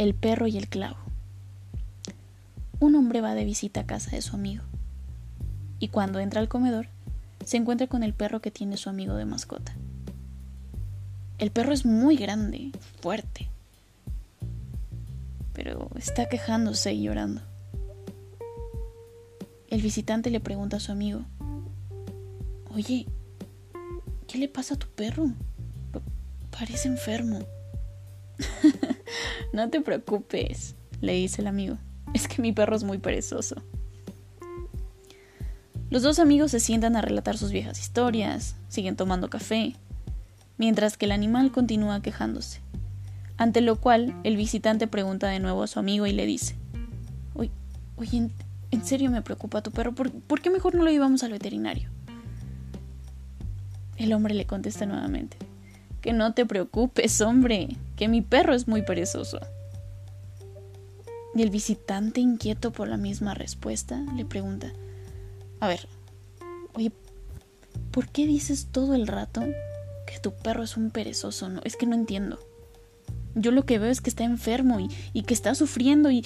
El 0.00 0.14
perro 0.14 0.46
y 0.46 0.56
el 0.56 0.66
clavo. 0.66 0.96
Un 2.78 2.94
hombre 2.94 3.20
va 3.20 3.34
de 3.34 3.44
visita 3.44 3.80
a 3.80 3.86
casa 3.86 4.12
de 4.12 4.22
su 4.22 4.34
amigo 4.34 4.64
y 5.78 5.88
cuando 5.88 6.20
entra 6.20 6.40
al 6.40 6.48
comedor 6.48 6.86
se 7.44 7.58
encuentra 7.58 7.86
con 7.86 8.02
el 8.02 8.14
perro 8.14 8.40
que 8.40 8.50
tiene 8.50 8.78
su 8.78 8.88
amigo 8.88 9.14
de 9.16 9.26
mascota. 9.26 9.74
El 11.36 11.50
perro 11.50 11.74
es 11.74 11.84
muy 11.84 12.16
grande, 12.16 12.72
fuerte, 13.02 13.50
pero 15.52 15.90
está 15.96 16.30
quejándose 16.30 16.94
y 16.94 17.02
llorando. 17.02 17.42
El 19.68 19.82
visitante 19.82 20.30
le 20.30 20.40
pregunta 20.40 20.78
a 20.78 20.80
su 20.80 20.92
amigo, 20.92 21.26
Oye, 22.74 23.04
¿qué 24.26 24.38
le 24.38 24.48
pasa 24.48 24.76
a 24.76 24.78
tu 24.78 24.86
perro? 24.86 25.30
parece 26.50 26.88
enfermo. 26.88 27.40
no 29.52 29.68
te 29.70 29.80
preocupes, 29.80 30.74
le 31.00 31.14
dice 31.14 31.42
el 31.42 31.48
amigo. 31.48 31.78
Es 32.14 32.28
que 32.28 32.42
mi 32.42 32.52
perro 32.52 32.76
es 32.76 32.84
muy 32.84 32.98
perezoso. 32.98 33.62
Los 35.90 36.02
dos 36.02 36.18
amigos 36.20 36.52
se 36.52 36.60
sientan 36.60 36.96
a 36.96 37.02
relatar 37.02 37.36
sus 37.36 37.50
viejas 37.50 37.80
historias, 37.80 38.54
siguen 38.68 38.94
tomando 38.94 39.28
café, 39.28 39.74
mientras 40.56 40.96
que 40.96 41.06
el 41.06 41.12
animal 41.12 41.50
continúa 41.50 42.00
quejándose. 42.00 42.60
Ante 43.36 43.60
lo 43.60 43.80
cual, 43.80 44.14
el 44.22 44.36
visitante 44.36 44.86
pregunta 44.86 45.26
de 45.28 45.40
nuevo 45.40 45.62
a 45.62 45.66
su 45.66 45.78
amigo 45.78 46.06
y 46.06 46.12
le 46.12 46.26
dice, 46.26 46.54
Oye, 47.34 47.50
oye 47.96 48.30
en, 48.70 48.84
serio 48.84 49.10
me 49.10 49.22
preocupa 49.22 49.62
tu 49.62 49.72
perro, 49.72 49.92
¿Por, 49.92 50.12
¿por 50.12 50.40
qué 50.40 50.50
mejor 50.50 50.74
no 50.74 50.84
lo 50.84 50.90
llevamos 50.90 51.24
al 51.24 51.32
veterinario? 51.32 51.88
El 53.96 54.12
hombre 54.12 54.34
le 54.34 54.46
contesta 54.46 54.86
nuevamente, 54.86 55.36
que 56.00 56.12
no 56.12 56.34
te 56.34 56.46
preocupes, 56.46 57.20
hombre, 57.20 57.76
que 57.96 58.08
mi 58.08 58.22
perro 58.22 58.54
es 58.54 58.68
muy 58.68 58.82
perezoso. 58.82 59.40
Y 61.34 61.42
el 61.42 61.50
visitante, 61.50 62.20
inquieto 62.20 62.72
por 62.72 62.88
la 62.88 62.96
misma 62.96 63.34
respuesta, 63.34 64.04
le 64.16 64.24
pregunta, 64.24 64.72
a 65.60 65.68
ver, 65.68 65.86
oye, 66.74 66.92
¿por 67.90 68.08
qué 68.08 68.26
dices 68.26 68.68
todo 68.72 68.94
el 68.94 69.06
rato 69.06 69.42
que 70.06 70.18
tu 70.18 70.32
perro 70.32 70.64
es 70.64 70.76
un 70.76 70.90
perezoso? 70.90 71.48
No, 71.48 71.60
es 71.64 71.76
que 71.76 71.86
no 71.86 71.94
entiendo. 71.94 72.38
Yo 73.34 73.52
lo 73.52 73.64
que 73.64 73.78
veo 73.78 73.90
es 73.90 74.00
que 74.00 74.10
está 74.10 74.24
enfermo 74.24 74.80
y, 74.80 74.90
y 75.12 75.22
que 75.22 75.34
está 75.34 75.54
sufriendo 75.54 76.10
y... 76.10 76.24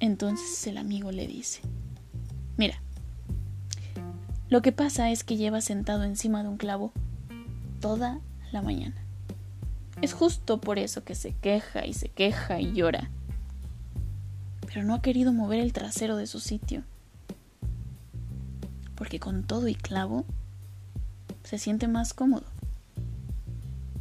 Entonces 0.00 0.66
el 0.66 0.78
amigo 0.78 1.12
le 1.12 1.28
dice, 1.28 1.60
mira, 2.56 2.82
lo 4.48 4.60
que 4.60 4.72
pasa 4.72 5.12
es 5.12 5.22
que 5.22 5.36
lleva 5.36 5.60
sentado 5.60 6.02
encima 6.02 6.42
de 6.42 6.48
un 6.48 6.56
clavo 6.56 6.92
toda 7.80 8.18
la 8.50 8.62
mañana. 8.62 8.96
Es 10.02 10.12
justo 10.12 10.60
por 10.60 10.78
eso 10.78 11.04
que 11.04 11.14
se 11.14 11.32
queja 11.32 11.86
y 11.86 11.94
se 11.94 12.08
queja 12.08 12.60
y 12.60 12.72
llora 12.74 13.08
pero 14.72 14.86
no 14.86 14.94
ha 14.94 15.02
querido 15.02 15.34
mover 15.34 15.60
el 15.60 15.74
trasero 15.74 16.16
de 16.16 16.26
su 16.26 16.40
sitio. 16.40 16.82
Porque 18.94 19.20
con 19.20 19.44
todo 19.44 19.68
y 19.68 19.74
clavo 19.74 20.24
se 21.44 21.58
siente 21.58 21.88
más 21.88 22.14
cómodo 22.14 22.46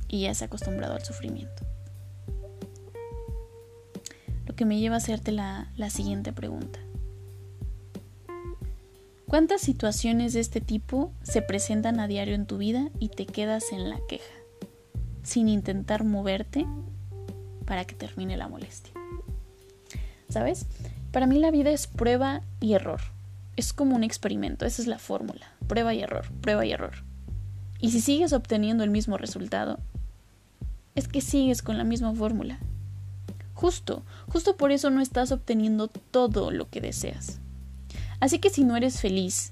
y 0.07 0.21
ya 0.21 0.33
se 0.33 0.45
ha 0.45 0.47
acostumbrado 0.47 0.93
al 0.93 1.03
sufrimiento. 1.03 1.65
Lo 4.45 4.55
que 4.55 4.63
me 4.63 4.79
lleva 4.79 4.95
a 4.95 4.99
hacerte 4.99 5.33
la, 5.33 5.69
la 5.75 5.89
siguiente 5.89 6.31
pregunta. 6.31 6.79
¿Cuántas 9.27 9.61
situaciones 9.61 10.33
de 10.33 10.39
este 10.39 10.61
tipo 10.61 11.11
se 11.21 11.41
presentan 11.41 11.99
a 11.99 12.07
diario 12.07 12.35
en 12.35 12.45
tu 12.45 12.57
vida 12.57 12.89
y 12.99 13.09
te 13.09 13.25
quedas 13.25 13.71
en 13.73 13.89
la 13.89 13.99
queja, 14.07 14.40
sin 15.23 15.49
intentar 15.49 16.03
moverte 16.03 16.65
para 17.65 17.85
que 17.85 17.95
termine 17.95 18.37
la 18.37 18.47
molestia? 18.47 18.93
¿sabes? 20.31 20.65
Para 21.11 21.27
mí 21.27 21.39
la 21.39 21.51
vida 21.51 21.69
es 21.71 21.87
prueba 21.87 22.41
y 22.59 22.73
error. 22.73 23.01
Es 23.57 23.73
como 23.73 23.95
un 23.95 24.03
experimento, 24.03 24.65
esa 24.65 24.81
es 24.81 24.87
la 24.87 24.97
fórmula. 24.97 25.45
Prueba 25.67 25.93
y 25.93 26.01
error, 26.01 26.25
prueba 26.41 26.65
y 26.65 26.71
error. 26.71 27.03
Y 27.79 27.91
si 27.91 28.01
sigues 28.01 28.33
obteniendo 28.33 28.83
el 28.83 28.89
mismo 28.89 29.17
resultado, 29.17 29.79
es 30.95 31.07
que 31.07 31.21
sigues 31.21 31.61
con 31.61 31.77
la 31.77 31.83
misma 31.83 32.13
fórmula. 32.13 32.59
Justo, 33.53 34.03
justo 34.27 34.57
por 34.57 34.71
eso 34.71 34.89
no 34.89 35.01
estás 35.01 35.31
obteniendo 35.31 35.87
todo 35.87 36.51
lo 36.51 36.69
que 36.69 36.81
deseas. 36.81 37.39
Así 38.19 38.39
que 38.39 38.49
si 38.49 38.63
no 38.63 38.75
eres 38.75 38.99
feliz, 38.99 39.51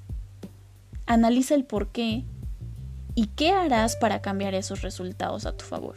analiza 1.06 1.56
el 1.56 1.66
por 1.66 1.90
qué 1.90 2.24
y 3.20 3.26
qué 3.36 3.52
harás 3.52 3.98
para 3.98 4.22
cambiar 4.22 4.56
esos 4.56 4.82
resultados 4.82 5.46
a 5.46 5.52
tu 5.52 5.66
favor. 5.66 5.96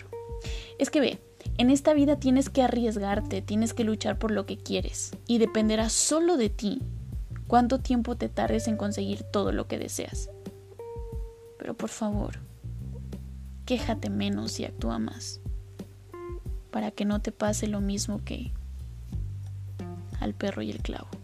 Es 0.81 0.91
que 0.91 1.01
ve, 1.01 1.21
en 1.57 1.71
esta 1.71 1.95
vida 1.95 2.17
tienes 2.17 2.51
que 2.51 2.63
arriesgarte, 2.63 3.43
tienes 3.43 3.75
que 3.75 3.85
luchar 3.85 4.19
por 4.19 4.33
lo 4.33 4.45
que 4.45 4.59
quieres 4.59 5.13
y 5.29 5.39
dependerá 5.39 5.89
solo 5.89 6.37
de 6.37 6.51
ti 6.51 6.83
cuánto 7.47 7.79
tiempo 7.79 8.17
te 8.17 8.29
tardes 8.29 8.67
en 8.67 8.77
conseguir 8.77 9.23
todo 9.23 9.53
lo 9.53 9.69
que 9.69 9.79
deseas. 9.79 10.31
Pero 11.61 11.75
por 11.75 11.91
favor, 11.91 12.41
quéjate 13.67 14.11
menos 14.11 14.59
y 14.59 14.65
actúa 14.65 14.99
más 14.99 15.41
para 16.73 16.91
que 16.91 17.05
no 17.05 17.23
te 17.23 17.31
pase 17.31 17.69
lo 17.69 17.81
mismo 17.81 18.21
que 18.25 18.51
al 20.19 20.35
perro 20.35 20.61
y 20.63 20.73
el 20.73 20.83
clavo. 20.83 21.22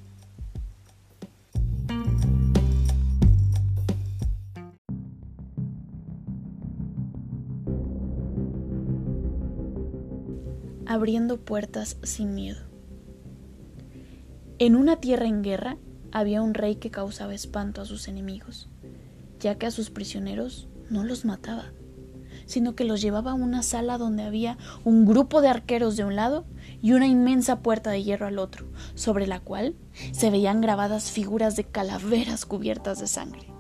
Abriendo 10.89 11.37
puertas 11.37 11.99
sin 12.03 12.35
miedo. 12.35 12.67
En 14.59 14.75
una 14.75 14.97
tierra 14.97 15.27
en 15.27 15.43
guerra 15.43 15.77
había 16.11 16.41
un 16.41 16.55
rey 16.55 16.77
que 16.77 16.91
causaba 16.91 17.35
espanto 17.35 17.83
a 17.83 17.85
sus 17.85 18.09
enemigos, 18.09 18.69
ya 19.39 19.57
que 19.57 19.67
a 19.67 19.71
sus 19.71 19.91
prisioneros 19.91 20.67
no 20.89 21.05
los 21.05 21.27
mataba, 21.27 21.67
sino 22.47 22.75
que 22.75 22.85
los 22.85 23.03
llevaba 23.03 23.33
a 23.33 23.35
una 23.35 23.63
sala 23.63 23.99
donde 23.99 24.23
había 24.23 24.57
un 24.83 25.05
grupo 25.05 25.43
de 25.43 25.49
arqueros 25.49 25.97
de 25.97 26.07
un 26.07 26.17
lado 26.17 26.47
y 26.81 26.93
una 26.93 27.07
inmensa 27.07 27.61
puerta 27.61 27.91
de 27.91 28.03
hierro 28.03 28.27
al 28.27 28.39
otro, 28.39 28.67
sobre 28.95 29.27
la 29.27 29.41
cual 29.41 29.77
se 30.13 30.31
veían 30.31 30.63
grabadas 30.63 31.11
figuras 31.11 31.55
de 31.55 31.65
calaveras 31.65 32.47
cubiertas 32.47 32.99
de 32.99 33.07
sangre. 33.07 33.53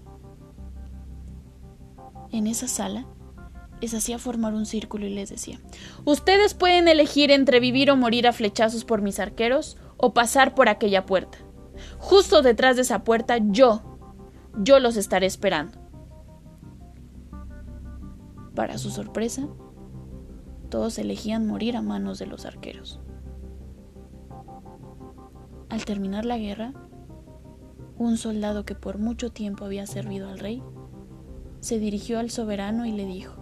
En 2.32 2.46
esa 2.46 2.68
sala 2.68 3.06
les 3.80 3.94
hacía 3.94 4.18
formar 4.18 4.54
un 4.54 4.66
círculo 4.66 5.06
y 5.06 5.14
les 5.14 5.30
decía, 5.30 5.60
ustedes 6.04 6.54
pueden 6.54 6.88
elegir 6.88 7.30
entre 7.30 7.60
vivir 7.60 7.90
o 7.90 7.96
morir 7.96 8.26
a 8.26 8.32
flechazos 8.32 8.84
por 8.84 9.02
mis 9.02 9.20
arqueros 9.20 9.76
o 9.96 10.14
pasar 10.14 10.54
por 10.54 10.68
aquella 10.68 11.06
puerta. 11.06 11.38
Justo 11.98 12.42
detrás 12.42 12.76
de 12.76 12.82
esa 12.82 13.04
puerta 13.04 13.38
yo, 13.38 13.98
yo 14.56 14.80
los 14.80 14.96
estaré 14.96 15.26
esperando. 15.26 15.78
Para 18.54 18.78
su 18.78 18.90
sorpresa, 18.90 19.46
todos 20.68 20.98
elegían 20.98 21.46
morir 21.46 21.76
a 21.76 21.82
manos 21.82 22.18
de 22.18 22.26
los 22.26 22.44
arqueros. 22.44 23.00
Al 25.68 25.84
terminar 25.84 26.24
la 26.24 26.38
guerra, 26.38 26.72
un 27.96 28.16
soldado 28.16 28.64
que 28.64 28.74
por 28.74 28.98
mucho 28.98 29.30
tiempo 29.30 29.64
había 29.64 29.86
servido 29.86 30.28
al 30.28 30.38
rey 30.38 30.62
se 31.60 31.78
dirigió 31.78 32.18
al 32.18 32.30
soberano 32.30 32.86
y 32.86 32.92
le 32.92 33.04
dijo, 33.04 33.37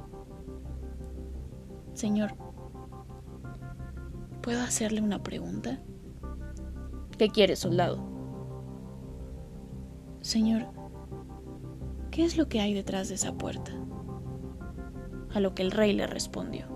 Señor, 1.96 2.34
¿puedo 4.42 4.60
hacerle 4.60 5.00
una 5.00 5.22
pregunta? 5.22 5.80
¿Qué 7.16 7.30
quiere, 7.30 7.56
soldado? 7.56 8.06
Señor, 10.20 10.66
¿qué 12.10 12.26
es 12.26 12.36
lo 12.36 12.50
que 12.50 12.60
hay 12.60 12.74
detrás 12.74 13.08
de 13.08 13.14
esa 13.14 13.38
puerta? 13.38 13.72
A 15.34 15.40
lo 15.40 15.54
que 15.54 15.62
el 15.62 15.70
rey 15.70 15.94
le 15.94 16.06
respondió, 16.06 16.66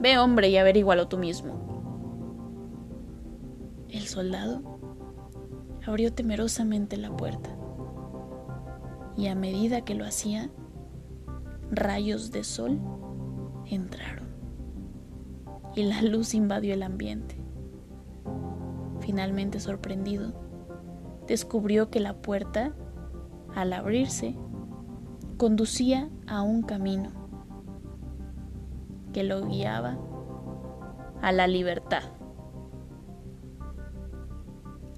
Ve 0.00 0.18
hombre 0.18 0.50
y 0.50 0.58
averígualo 0.58 1.08
tú 1.08 1.16
mismo. 1.16 1.56
El 3.88 4.06
soldado 4.06 4.60
abrió 5.86 6.12
temerosamente 6.12 6.98
la 6.98 7.16
puerta 7.16 7.56
y 9.16 9.28
a 9.28 9.34
medida 9.34 9.82
que 9.82 9.94
lo 9.94 10.04
hacía, 10.04 10.50
rayos 11.70 12.32
de 12.32 12.44
sol 12.44 12.78
entraron 13.64 14.27
y 15.78 15.84
la 15.84 16.02
luz 16.02 16.34
invadió 16.34 16.74
el 16.74 16.82
ambiente. 16.82 17.36
Finalmente 18.98 19.60
sorprendido, 19.60 20.32
descubrió 21.28 21.88
que 21.88 22.00
la 22.00 22.14
puerta, 22.20 22.74
al 23.54 23.72
abrirse, 23.72 24.34
conducía 25.36 26.10
a 26.26 26.42
un 26.42 26.62
camino 26.62 27.10
que 29.12 29.22
lo 29.22 29.46
guiaba 29.46 29.98
a 31.22 31.30
la 31.30 31.46
libertad. 31.46 32.02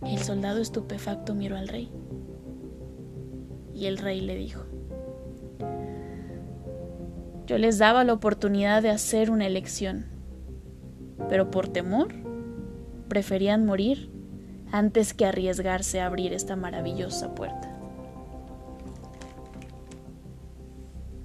El 0.01 0.19
soldado 0.21 0.63
estupefacto 0.63 1.35
miró 1.35 1.59
al 1.59 1.69
rey 1.69 1.93
y 3.75 3.85
el 3.85 3.99
rey 3.99 4.23
le 4.23 4.35
dijo, 4.35 4.63
yo 7.45 7.59
les 7.59 7.77
daba 7.77 8.03
la 8.03 8.15
oportunidad 8.15 8.81
de 8.81 8.89
hacer 8.89 9.31
una 9.31 9.47
elección 9.47 10.20
pero 11.29 11.51
por 11.51 11.69
temor 11.69 12.09
preferían 13.09 13.67
morir 13.67 14.11
antes 14.73 15.15
que 15.15 15.27
arriesgarse 15.27 16.01
a 16.01 16.07
abrir 16.07 16.33
esta 16.33 16.57
maravillosa 16.57 17.35
puerta. 17.35 17.69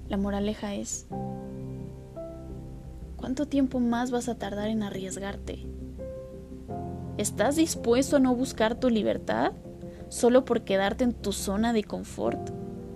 La 0.08 0.16
moraleja 0.16 0.74
es, 0.74 1.06
¿cuánto 3.16 3.46
tiempo 3.46 3.80
más 3.80 4.10
vas 4.10 4.28
a 4.28 4.36
tardar 4.36 4.68
en 4.68 4.82
arriesgarte? 4.82 5.66
¿Estás 7.18 7.56
dispuesto 7.56 8.16
a 8.16 8.20
no 8.20 8.34
buscar 8.34 8.78
tu 8.78 8.90
libertad 8.90 9.52
solo 10.08 10.44
por 10.44 10.62
quedarte 10.62 11.04
en 11.04 11.12
tu 11.12 11.32
zona 11.32 11.72
de 11.72 11.82
confort? 11.82 12.50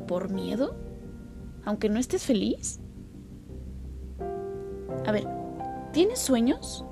¿Por 0.07 0.31
miedo? 0.31 0.77
Aunque 1.65 1.89
no 1.89 1.99
estés 1.99 2.25
feliz. 2.25 2.81
A 5.07 5.13
ver, 5.13 5.27
¿tienes 5.93 6.19
sueños? 6.19 6.85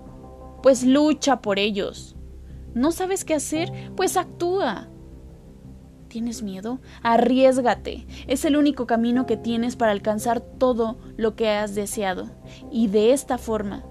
Pues 0.62 0.84
lucha 0.84 1.40
por 1.40 1.58
ellos. 1.58 2.16
¿No 2.74 2.92
sabes 2.92 3.24
qué 3.24 3.34
hacer? 3.34 3.72
Pues 3.96 4.16
actúa. 4.16 4.88
¿Tienes 6.08 6.42
miedo? 6.42 6.80
Arriesgate. 7.02 8.06
Es 8.26 8.44
el 8.44 8.56
único 8.56 8.86
camino 8.86 9.26
que 9.26 9.36
tienes 9.36 9.76
para 9.76 9.92
alcanzar 9.92 10.40
todo 10.40 10.98
lo 11.16 11.36
que 11.36 11.50
has 11.50 11.74
deseado. 11.74 12.30
Y 12.72 12.88
de 12.88 13.12
esta 13.12 13.36
forma 13.36 13.84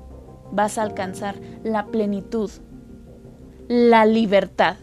vas 0.52 0.78
a 0.78 0.84
alcanzar 0.84 1.36
la 1.64 1.88
plenitud, 1.88 2.50
la 3.68 4.06
libertad. 4.06 4.78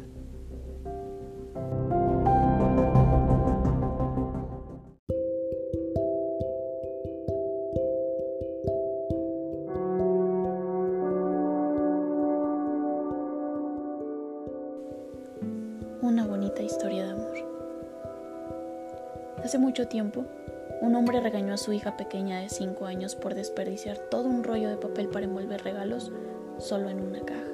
Regañó 21.20 21.54
a 21.54 21.58
su 21.58 21.72
hija 21.72 21.96
pequeña 21.96 22.40
de 22.40 22.48
5 22.48 22.86
años 22.86 23.14
por 23.14 23.34
desperdiciar 23.34 23.98
todo 23.98 24.28
un 24.28 24.44
rollo 24.44 24.68
de 24.68 24.76
papel 24.76 25.08
para 25.08 25.24
envolver 25.24 25.62
regalos 25.62 26.12
solo 26.58 26.88
en 26.88 27.00
una 27.00 27.20
caja. 27.20 27.50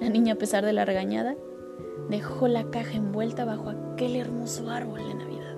La 0.00 0.08
niña, 0.08 0.34
a 0.34 0.36
pesar 0.36 0.64
de 0.64 0.72
la 0.72 0.84
regañada, 0.84 1.36
dejó 2.08 2.48
la 2.48 2.70
caja 2.70 2.96
envuelta 2.96 3.44
bajo 3.44 3.70
aquel 3.70 4.16
hermoso 4.16 4.70
árbol 4.70 5.06
de 5.06 5.14
Navidad. 5.14 5.56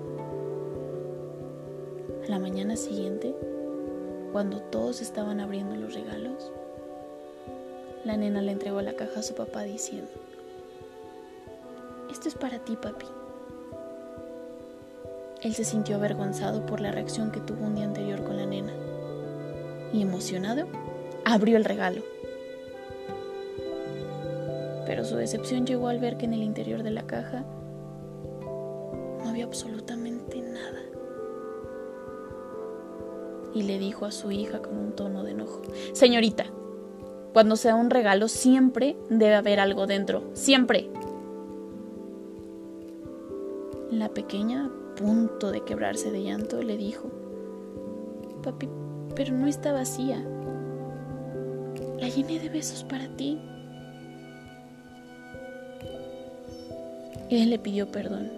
A 2.24 2.28
la 2.28 2.38
mañana 2.38 2.76
siguiente, 2.76 3.34
cuando 4.32 4.60
todos 4.60 5.00
estaban 5.00 5.40
abriendo 5.40 5.76
los 5.76 5.94
regalos, 5.94 6.52
la 8.04 8.16
nena 8.16 8.42
le 8.42 8.52
entregó 8.52 8.82
la 8.82 8.94
caja 8.94 9.20
a 9.20 9.22
su 9.22 9.34
papá 9.34 9.62
diciendo, 9.62 10.10
esto 12.10 12.28
es 12.28 12.34
para 12.34 12.58
ti, 12.58 12.76
papi. 12.76 13.06
Él 15.42 15.54
se 15.54 15.64
sintió 15.64 15.96
avergonzado 15.96 16.64
por 16.66 16.80
la 16.80 16.92
reacción 16.92 17.32
que 17.32 17.40
tuvo 17.40 17.66
un 17.66 17.74
día 17.74 17.84
anterior 17.84 18.22
con 18.22 18.36
la 18.36 18.46
nena 18.46 18.72
y 19.92 20.02
emocionado 20.02 20.66
abrió 21.24 21.56
el 21.56 21.64
regalo. 21.64 22.02
Pero 24.86 25.04
su 25.04 25.16
decepción 25.16 25.66
llegó 25.66 25.88
al 25.88 25.98
ver 25.98 26.16
que 26.16 26.26
en 26.26 26.34
el 26.34 26.42
interior 26.42 26.82
de 26.82 26.90
la 26.90 27.06
caja 27.06 27.44
no 29.22 29.28
había 29.28 29.44
absolutamente 29.44 30.40
nada. 30.40 30.80
Y 33.54 33.64
le 33.64 33.78
dijo 33.78 34.06
a 34.06 34.12
su 34.12 34.30
hija 34.30 34.60
con 34.60 34.76
un 34.76 34.92
tono 34.92 35.24
de 35.24 35.32
enojo, 35.32 35.60
Señorita, 35.92 36.46
cuando 37.32 37.56
sea 37.56 37.74
un 37.74 37.90
regalo 37.90 38.28
siempre 38.28 38.96
debe 39.08 39.34
haber 39.34 39.60
algo 39.60 39.86
dentro, 39.86 40.22
siempre. 40.32 40.88
La 43.90 44.08
pequeña, 44.08 44.70
punto 44.94 45.50
de 45.50 45.62
quebrarse 45.64 46.10
de 46.10 46.22
llanto, 46.22 46.62
le 46.62 46.76
dijo, 46.76 47.08
Papi, 48.42 48.68
pero 49.14 49.32
no 49.32 49.46
está 49.46 49.72
vacía. 49.72 50.22
La 51.98 52.08
llené 52.08 52.40
de 52.40 52.48
besos 52.48 52.84
para 52.84 53.08
ti. 53.16 53.40
Él 57.30 57.50
le 57.50 57.58
pidió 57.58 57.90
perdón 57.90 58.30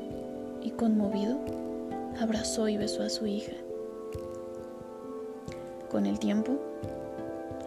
y 0.62 0.70
conmovido 0.70 1.38
abrazó 2.20 2.68
y 2.68 2.76
besó 2.76 3.02
a 3.02 3.10
su 3.10 3.26
hija. 3.26 3.52
Con 5.90 6.06
el 6.06 6.18
tiempo, 6.18 6.58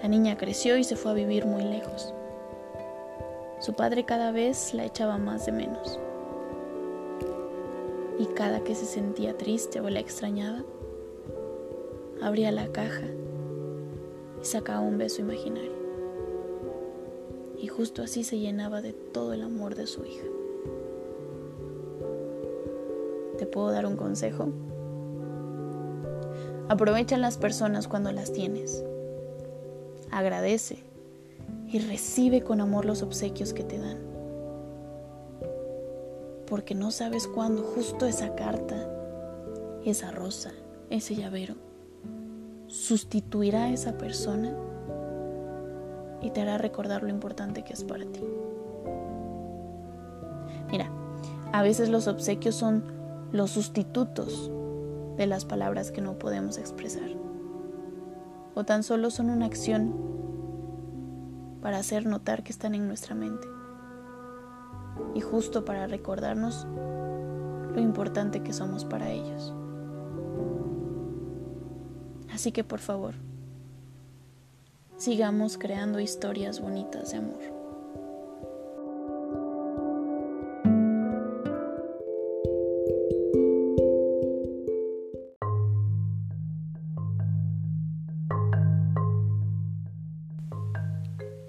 la 0.02 0.08
niña 0.08 0.38
creció 0.38 0.78
y 0.78 0.84
se 0.84 0.96
fue 0.96 1.12
a 1.12 1.16
vivir 1.16 1.46
muy 1.46 1.64
lejos. 1.64 2.14
Su 3.60 3.74
padre 3.74 4.06
cada 4.06 4.32
vez 4.32 4.74
la 4.74 4.86
echaba 4.86 5.18
más 5.18 5.46
de 5.46 5.52
menos 5.52 6.00
y 8.20 8.26
cada 8.28 8.64
que 8.64 8.76
se 8.76 8.86
sentía 8.86 9.38
triste 9.38 9.80
o 9.80 9.90
la 9.90 10.00
extrañaba, 10.00 10.64
abría 12.22 12.52
la 12.52 12.72
caja 12.72 13.06
y 14.42 14.46
sacaba 14.46 14.82
un 14.82 14.98
beso 14.98 15.22
imaginario. 15.22 15.78
Y 17.60 17.68
justo 17.68 18.02
así 18.02 18.24
se 18.24 18.40
llenaba 18.40 18.82
de 18.82 18.94
todo 18.94 19.34
el 19.34 19.42
amor 19.42 19.76
de 19.76 19.88
su 19.88 20.06
hija. 20.06 20.26
¿Te 23.38 23.46
puedo 23.46 23.72
dar 23.72 23.86
un 23.86 23.96
consejo? 23.96 24.50
Aprovecha 26.70 27.18
las 27.18 27.38
personas 27.38 27.88
cuando 27.88 28.12
las 28.12 28.34
tienes. 28.34 28.84
Agradece 30.12 30.84
y 31.68 31.80
recibe 31.80 32.42
con 32.42 32.62
amor 32.62 32.86
los 32.86 33.04
obsequios 33.04 33.54
que 33.54 33.64
te 33.64 33.78
dan 33.78 34.17
porque 36.48 36.76
no 36.76 36.92
sabes 36.92 37.28
cuándo 37.28 37.62
justo 37.64 38.06
esa 38.06 38.34
carta, 38.36 38.76
esa 39.84 40.12
rosa, 40.12 40.52
ese 40.90 41.16
llavero, 41.16 41.56
sustituirá 42.68 43.66
a 43.66 43.72
esa 43.72 43.98
persona 43.98 44.56
y 46.22 46.32
te 46.32 46.42
hará 46.42 46.58
recordar 46.58 47.04
lo 47.04 47.10
importante 47.10 47.64
que 47.64 47.74
es 47.74 47.84
para 47.84 48.06
ti. 48.06 48.22
Mira, 50.72 50.90
a 51.52 51.62
veces 51.62 51.90
los 51.90 52.08
obsequios 52.08 52.56
son 52.56 52.84
los 53.32 53.52
sustitutos 53.52 54.52
de 55.18 55.28
las 55.28 55.46
palabras 55.46 55.92
que 55.92 56.02
no 56.02 56.18
podemos 56.18 56.58
expresar. 56.58 57.10
O 58.56 58.64
tan 58.64 58.84
solo 58.84 59.12
son 59.12 59.30
una 59.30 59.46
acción 59.46 59.94
para 61.62 61.78
hacer 61.78 62.06
notar 62.06 62.44
que 62.44 62.52
están 62.52 62.74
en 62.74 62.88
nuestra 62.88 63.16
mente 63.16 63.48
y 65.14 65.22
justo 65.22 65.66
para 65.66 65.88
recordarnos 65.88 66.68
lo 67.74 67.80
importante 67.82 68.42
que 68.44 68.54
somos 68.54 68.86
para 68.86 69.10
ellos. 69.12 69.54
Así 72.34 72.52
que 72.52 72.64
por 72.64 72.80
favor, 72.80 73.16
sigamos 74.98 75.58
creando 75.58 76.00
historias 76.00 76.60
bonitas 76.60 77.12
de 77.12 77.18
amor. 77.18 77.40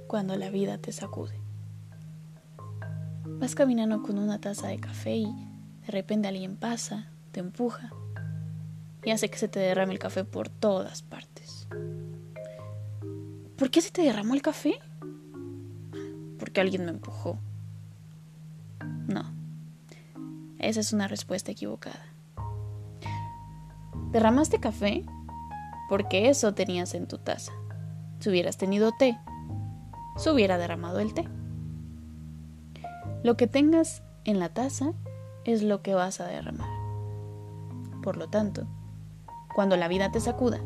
Cuando 0.06 0.36
la 0.36 0.48
vida 0.50 0.78
te 0.78 0.90
sacude. 0.90 1.47
Vas 3.38 3.54
caminando 3.54 4.02
con 4.02 4.18
una 4.18 4.40
taza 4.40 4.66
de 4.66 4.80
café 4.80 5.16
y 5.16 5.26
de 5.86 5.92
repente 5.92 6.26
alguien 6.26 6.56
pasa, 6.56 7.10
te 7.30 7.38
empuja 7.40 7.92
y 9.04 9.10
hace 9.10 9.30
que 9.30 9.38
se 9.38 9.46
te 9.46 9.60
derrame 9.60 9.92
el 9.92 10.00
café 10.00 10.24
por 10.24 10.48
todas 10.48 11.02
partes. 11.02 11.68
¿Por 13.56 13.70
qué 13.70 13.80
se 13.80 13.90
te 13.90 14.02
derramó 14.02 14.34
el 14.34 14.42
café? 14.42 14.80
Porque 16.38 16.60
alguien 16.60 16.84
me 16.84 16.90
empujó. 16.90 17.38
No, 19.06 19.24
esa 20.58 20.80
es 20.80 20.92
una 20.92 21.06
respuesta 21.06 21.52
equivocada. 21.52 22.04
Derramaste 24.10 24.58
café 24.58 25.04
porque 25.88 26.28
eso 26.28 26.54
tenías 26.54 26.92
en 26.94 27.06
tu 27.06 27.18
taza. 27.18 27.52
Si 28.18 28.30
hubieras 28.30 28.58
tenido 28.58 28.90
té, 28.98 29.16
se 30.16 30.30
hubiera 30.30 30.58
derramado 30.58 30.98
el 30.98 31.14
té. 31.14 31.28
Lo 33.28 33.36
que 33.36 33.46
tengas 33.46 34.02
en 34.24 34.38
la 34.38 34.48
taza 34.48 34.94
es 35.44 35.62
lo 35.62 35.82
que 35.82 35.92
vas 35.92 36.18
a 36.18 36.26
derramar. 36.26 36.70
Por 38.02 38.16
lo 38.16 38.30
tanto, 38.30 38.66
cuando 39.54 39.76
la 39.76 39.86
vida 39.86 40.10
te 40.10 40.18
sacuda, 40.18 40.60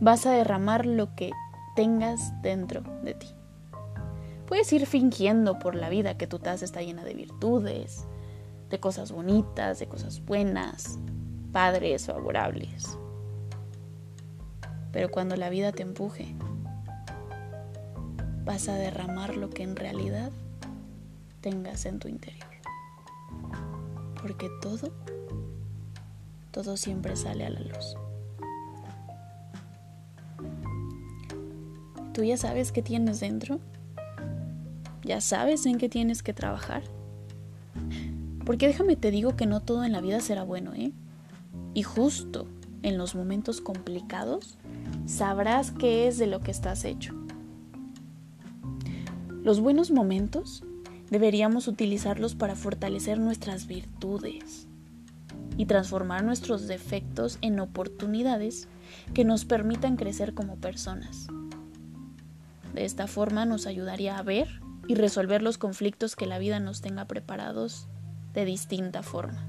vas 0.00 0.24
a 0.24 0.30
derramar 0.30 0.86
lo 0.86 1.14
que 1.14 1.32
tengas 1.74 2.32
dentro 2.40 2.80
de 3.02 3.12
ti. 3.12 3.28
Puedes 4.46 4.72
ir 4.72 4.86
fingiendo 4.86 5.58
por 5.58 5.74
la 5.74 5.90
vida 5.90 6.16
que 6.16 6.26
tu 6.26 6.38
taza 6.38 6.64
está 6.64 6.80
llena 6.80 7.04
de 7.04 7.12
virtudes, 7.12 8.06
de 8.70 8.80
cosas 8.80 9.12
bonitas, 9.12 9.78
de 9.78 9.86
cosas 9.86 10.24
buenas, 10.24 10.98
padres, 11.52 12.06
favorables. 12.06 12.96
Pero 14.92 15.10
cuando 15.10 15.36
la 15.36 15.50
vida 15.50 15.72
te 15.72 15.82
empuje, 15.82 16.34
vas 18.46 18.66
a 18.70 18.76
derramar 18.76 19.36
lo 19.36 19.50
que 19.50 19.62
en 19.62 19.76
realidad 19.76 20.32
tengas 21.40 21.86
en 21.86 21.98
tu 21.98 22.08
interior. 22.08 22.46
Porque 24.20 24.50
todo, 24.60 24.92
todo 26.50 26.76
siempre 26.76 27.16
sale 27.16 27.46
a 27.46 27.50
la 27.50 27.60
luz. 27.60 27.96
¿Tú 32.12 32.24
ya 32.24 32.36
sabes 32.36 32.72
qué 32.72 32.82
tienes 32.82 33.20
dentro? 33.20 33.60
¿Ya 35.04 35.20
sabes 35.20 35.66
en 35.66 35.78
qué 35.78 35.88
tienes 35.88 36.22
que 36.22 36.32
trabajar? 36.32 36.82
Porque 38.44 38.66
déjame 38.66 38.96
te 38.96 39.10
digo 39.10 39.36
que 39.36 39.46
no 39.46 39.60
todo 39.60 39.84
en 39.84 39.92
la 39.92 40.00
vida 40.00 40.20
será 40.20 40.42
bueno, 40.42 40.72
¿eh? 40.72 40.92
Y 41.74 41.82
justo 41.82 42.46
en 42.82 42.96
los 42.96 43.14
momentos 43.14 43.60
complicados 43.60 44.56
sabrás 45.04 45.72
qué 45.72 46.08
es 46.08 46.18
de 46.18 46.26
lo 46.26 46.40
que 46.40 46.52
estás 46.52 46.84
hecho. 46.84 47.14
Los 49.42 49.60
buenos 49.60 49.90
momentos 49.90 50.64
deberíamos 51.10 51.68
utilizarlos 51.68 52.34
para 52.34 52.56
fortalecer 52.56 53.18
nuestras 53.18 53.66
virtudes 53.66 54.66
y 55.56 55.66
transformar 55.66 56.24
nuestros 56.24 56.66
defectos 56.66 57.38
en 57.40 57.60
oportunidades 57.60 58.68
que 59.14 59.24
nos 59.24 59.44
permitan 59.44 59.96
crecer 59.96 60.34
como 60.34 60.56
personas. 60.56 61.28
De 62.74 62.84
esta 62.84 63.06
forma 63.06 63.46
nos 63.46 63.66
ayudaría 63.66 64.18
a 64.18 64.22
ver 64.22 64.60
y 64.86 64.94
resolver 64.94 65.42
los 65.42 65.58
conflictos 65.58 66.14
que 66.16 66.26
la 66.26 66.38
vida 66.38 66.60
nos 66.60 66.80
tenga 66.80 67.06
preparados 67.06 67.88
de 68.34 68.44
distinta 68.44 69.02
forma. 69.02 69.46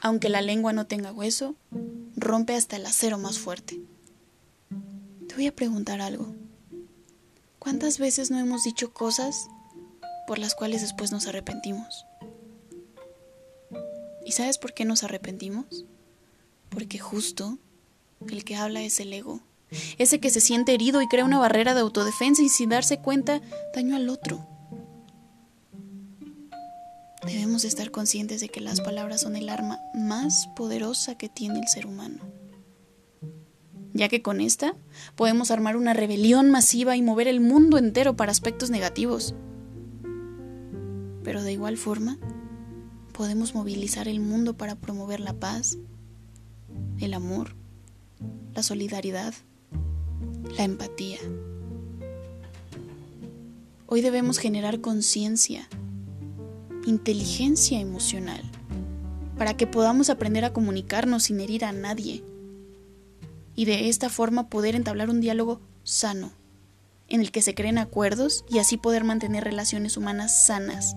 Aunque 0.00 0.28
la 0.28 0.42
lengua 0.42 0.74
no 0.74 0.84
tenga 0.84 1.12
hueso, 1.12 1.54
rompe 2.24 2.54
hasta 2.54 2.76
el 2.76 2.86
acero 2.86 3.18
más 3.18 3.38
fuerte. 3.38 3.80
Te 5.28 5.34
voy 5.34 5.46
a 5.46 5.54
preguntar 5.54 6.00
algo. 6.00 6.34
¿Cuántas 7.58 7.98
veces 7.98 8.30
no 8.30 8.38
hemos 8.38 8.64
dicho 8.64 8.92
cosas 8.92 9.48
por 10.26 10.38
las 10.38 10.54
cuales 10.54 10.82
después 10.82 11.12
nos 11.12 11.26
arrepentimos? 11.26 12.06
¿Y 14.26 14.32
sabes 14.32 14.58
por 14.58 14.74
qué 14.74 14.84
nos 14.84 15.04
arrepentimos? 15.04 15.84
Porque 16.70 16.98
justo 16.98 17.58
el 18.28 18.44
que 18.44 18.56
habla 18.56 18.82
es 18.82 19.00
el 19.00 19.12
ego. 19.12 19.40
Ese 19.98 20.20
que 20.20 20.30
se 20.30 20.40
siente 20.40 20.72
herido 20.72 21.02
y 21.02 21.08
crea 21.08 21.24
una 21.24 21.38
barrera 21.38 21.74
de 21.74 21.80
autodefensa 21.80 22.42
y 22.42 22.48
sin 22.48 22.70
darse 22.70 22.98
cuenta 22.98 23.40
daño 23.74 23.96
al 23.96 24.08
otro. 24.08 24.46
Debemos 27.26 27.64
estar 27.64 27.90
conscientes 27.90 28.40
de 28.40 28.48
que 28.48 28.60
las 28.60 28.80
palabras 28.80 29.22
son 29.22 29.36
el 29.36 29.48
arma 29.48 29.78
más 29.94 30.48
poderosa 30.54 31.16
que 31.16 31.28
tiene 31.28 31.60
el 31.60 31.68
ser 31.68 31.86
humano. 31.86 32.20
Ya 33.94 34.08
que 34.08 34.22
con 34.22 34.40
esta 34.40 34.74
podemos 35.14 35.50
armar 35.50 35.76
una 35.76 35.94
rebelión 35.94 36.50
masiva 36.50 36.96
y 36.96 37.02
mover 37.02 37.28
el 37.28 37.40
mundo 37.40 37.78
entero 37.78 38.16
para 38.16 38.32
aspectos 38.32 38.70
negativos. 38.70 39.34
Pero 41.22 41.42
de 41.42 41.52
igual 41.52 41.76
forma, 41.78 42.18
podemos 43.12 43.54
movilizar 43.54 44.08
el 44.08 44.20
mundo 44.20 44.56
para 44.56 44.74
promover 44.74 45.20
la 45.20 45.32
paz, 45.32 45.78
el 47.00 47.14
amor, 47.14 47.54
la 48.54 48.62
solidaridad, 48.62 49.32
la 50.56 50.64
empatía. 50.64 51.18
Hoy 53.86 54.00
debemos 54.00 54.38
generar 54.38 54.80
conciencia, 54.80 55.68
inteligencia 56.86 57.80
emocional, 57.80 58.42
para 59.38 59.56
que 59.56 59.66
podamos 59.66 60.10
aprender 60.10 60.44
a 60.44 60.52
comunicarnos 60.52 61.24
sin 61.24 61.40
herir 61.40 61.64
a 61.64 61.72
nadie 61.72 62.22
y 63.56 63.64
de 63.64 63.88
esta 63.88 64.08
forma 64.08 64.48
poder 64.48 64.74
entablar 64.74 65.10
un 65.10 65.20
diálogo 65.20 65.60
sano, 65.82 66.32
en 67.08 67.20
el 67.20 67.30
que 67.30 67.42
se 67.42 67.54
creen 67.54 67.78
acuerdos 67.78 68.44
y 68.48 68.58
así 68.58 68.76
poder 68.76 69.04
mantener 69.04 69.44
relaciones 69.44 69.96
humanas 69.96 70.46
sanas, 70.46 70.96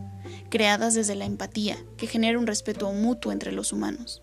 creadas 0.49 0.95
desde 0.95 1.15
la 1.15 1.25
empatía, 1.25 1.77
que 1.97 2.07
genera 2.07 2.39
un 2.39 2.47
respeto 2.47 2.91
mutuo 2.93 3.31
entre 3.31 3.51
los 3.51 3.73
humanos. 3.73 4.21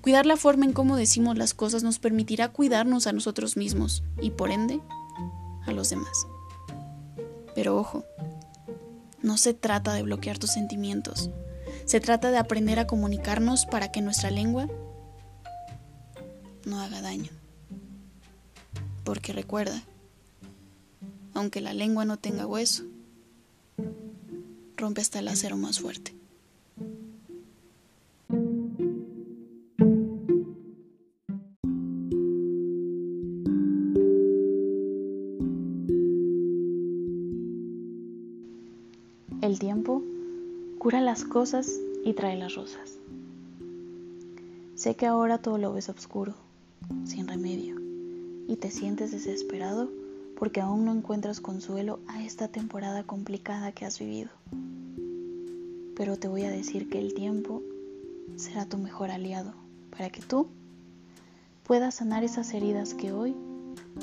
Cuidar 0.00 0.26
la 0.26 0.36
forma 0.36 0.64
en 0.64 0.72
cómo 0.72 0.96
decimos 0.96 1.36
las 1.36 1.54
cosas 1.54 1.82
nos 1.82 1.98
permitirá 1.98 2.48
cuidarnos 2.48 3.06
a 3.06 3.12
nosotros 3.12 3.56
mismos 3.56 4.02
y 4.20 4.30
por 4.30 4.50
ende 4.50 4.80
a 5.66 5.72
los 5.72 5.90
demás. 5.90 6.26
Pero 7.54 7.76
ojo, 7.76 8.04
no 9.22 9.36
se 9.36 9.54
trata 9.54 9.94
de 9.94 10.02
bloquear 10.02 10.38
tus 10.38 10.50
sentimientos, 10.50 11.30
se 11.84 12.00
trata 12.00 12.30
de 12.30 12.38
aprender 12.38 12.78
a 12.78 12.86
comunicarnos 12.86 13.66
para 13.66 13.90
que 13.90 14.02
nuestra 14.02 14.30
lengua 14.30 14.68
no 16.64 16.80
haga 16.80 17.00
daño. 17.02 17.30
Porque 19.04 19.32
recuerda, 19.32 19.82
aunque 21.34 21.60
la 21.60 21.74
lengua 21.74 22.04
no 22.04 22.18
tenga 22.18 22.46
hueso, 22.46 22.84
rompe 24.76 25.00
hasta 25.00 25.18
el 25.18 25.28
acero 25.28 25.56
más 25.56 25.80
fuerte. 25.80 26.19
Cura 40.80 41.02
las 41.02 41.24
cosas 41.24 41.70
y 42.06 42.14
trae 42.14 42.38
las 42.38 42.54
rosas. 42.54 42.96
Sé 44.76 44.94
que 44.94 45.04
ahora 45.04 45.36
todo 45.36 45.58
lo 45.58 45.74
ves 45.74 45.90
oscuro, 45.90 46.32
sin 47.04 47.28
remedio, 47.28 47.76
y 48.48 48.56
te 48.56 48.70
sientes 48.70 49.12
desesperado 49.12 49.90
porque 50.38 50.62
aún 50.62 50.86
no 50.86 50.92
encuentras 50.92 51.42
consuelo 51.42 52.00
a 52.08 52.24
esta 52.24 52.48
temporada 52.48 53.02
complicada 53.02 53.72
que 53.72 53.84
has 53.84 53.98
vivido. 53.98 54.30
Pero 55.96 56.16
te 56.16 56.28
voy 56.28 56.44
a 56.44 56.50
decir 56.50 56.88
que 56.88 56.98
el 56.98 57.12
tiempo 57.12 57.60
será 58.36 58.64
tu 58.64 58.78
mejor 58.78 59.10
aliado 59.10 59.52
para 59.90 60.08
que 60.08 60.22
tú 60.22 60.46
puedas 61.64 61.96
sanar 61.96 62.24
esas 62.24 62.54
heridas 62.54 62.94
que 62.94 63.12
hoy 63.12 63.36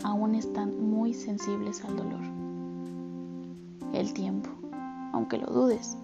aún 0.03 0.35
están 0.35 0.91
muy 0.91 1.15
sensibles 1.15 1.83
al 1.83 1.97
dolor. 1.97 2.21
El 3.95 4.13
tiempo 4.13 4.51
aunque 5.11 5.39
lo 5.39 5.47
dudes. 5.47 5.97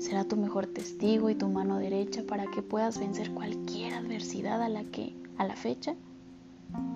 Será 0.00 0.24
tu 0.24 0.36
mejor 0.38 0.66
testigo 0.66 1.28
y 1.28 1.34
tu 1.34 1.46
mano 1.48 1.76
derecha 1.76 2.22
para 2.26 2.50
que 2.50 2.62
puedas 2.62 2.98
vencer 2.98 3.32
cualquier 3.32 3.92
adversidad 3.92 4.62
a 4.62 4.70
la 4.70 4.82
que, 4.84 5.14
a 5.36 5.44
la 5.44 5.56
fecha, 5.56 5.94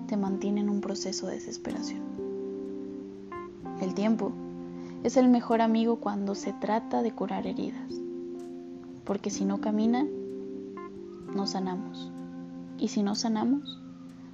te 0.07 0.17
mantiene 0.17 0.61
en 0.61 0.69
un 0.69 0.81
proceso 0.81 1.27
de 1.27 1.35
desesperación. 1.35 2.01
El 3.79 3.93
tiempo 3.93 4.31
es 5.03 5.17
el 5.17 5.27
mejor 5.27 5.61
amigo 5.61 5.97
cuando 5.97 6.33
se 6.33 6.51
trata 6.53 7.03
de 7.03 7.11
curar 7.11 7.45
heridas, 7.45 7.93
porque 9.03 9.29
si 9.29 9.45
no 9.45 9.61
camina, 9.61 10.07
no 11.35 11.45
sanamos. 11.45 12.11
Y 12.79 12.87
si 12.87 13.03
no 13.03 13.13
sanamos, 13.13 13.83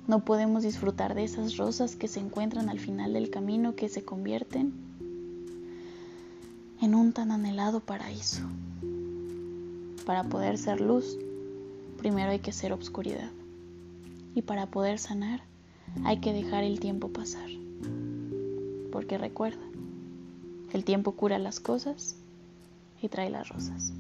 no 0.07 0.23
podemos 0.23 0.63
disfrutar 0.63 1.13
de 1.13 1.25
esas 1.25 1.57
rosas 1.57 1.97
que 1.97 2.07
se 2.07 2.21
encuentran 2.21 2.69
al 2.69 2.79
final 2.79 3.11
del 3.11 3.31
camino 3.31 3.75
que 3.75 3.89
se 3.89 4.05
convierten 4.05 4.90
en 6.81 6.95
un 6.95 7.13
tan 7.13 7.31
anhelado 7.31 7.79
paraíso. 7.79 8.41
Para 10.05 10.23
poder 10.23 10.57
ser 10.57 10.81
luz, 10.81 11.17
primero 11.97 12.31
hay 12.31 12.39
que 12.39 12.51
ser 12.51 12.73
obscuridad. 12.73 13.29
Y 14.33 14.41
para 14.41 14.65
poder 14.65 14.97
sanar, 14.97 15.43
hay 16.03 16.19
que 16.19 16.33
dejar 16.33 16.63
el 16.63 16.79
tiempo 16.79 17.09
pasar. 17.09 17.49
Porque 18.91 19.19
recuerda, 19.19 19.63
el 20.73 20.83
tiempo 20.83 21.11
cura 21.11 21.37
las 21.37 21.59
cosas 21.59 22.15
y 23.01 23.09
trae 23.09 23.29
las 23.29 23.49
rosas. 23.49 23.93